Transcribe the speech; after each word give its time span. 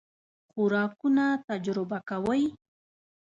خوراکونه 0.51 1.25
تجربه 1.47 1.97
کوئ؟ 2.09 2.41